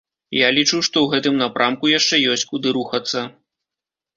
[0.37, 3.19] Я лічу, што ў гэтым напрамку яшчэ ёсць куды рухацца.